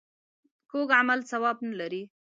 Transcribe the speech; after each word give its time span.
کوږ 0.71 0.89
عمل 0.99 1.19
ثواب 1.31 1.57
نه 1.67 1.73
لري 1.79 2.03